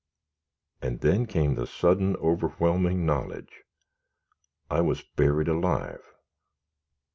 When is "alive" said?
5.47-6.01